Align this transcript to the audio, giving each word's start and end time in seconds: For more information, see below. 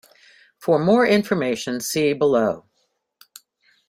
For 0.57 0.79
more 0.79 1.05
information, 1.05 1.79
see 1.79 2.13
below. 2.13 2.65